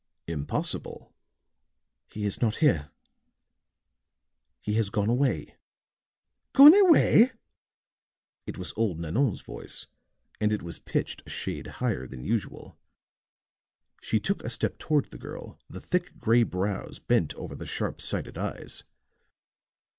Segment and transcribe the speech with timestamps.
[0.25, 1.13] "Impossible?"
[2.11, 2.89] "He is not here
[4.59, 5.55] he has gone away."
[6.53, 7.33] "Gone away!"
[8.47, 9.85] It was old Nanon's voice,
[10.39, 12.79] and it was pitched a shade higher than usual.
[14.01, 18.01] She took a step toward the girl, the thick gray brows bent over the sharp
[18.01, 18.83] sighted eyes.